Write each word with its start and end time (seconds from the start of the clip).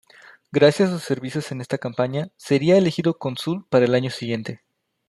Gracias 0.51 0.89
a 0.89 0.93
sus 0.93 1.03
servicios 1.03 1.51
en 1.51 1.61
esta 1.61 1.77
campaña 1.77 2.31
sería 2.35 2.75
elegido 2.75 3.19
cónsul 3.19 3.67
para 3.69 3.85
el 3.85 3.93
año 3.93 4.09
siguiente. 4.09 4.63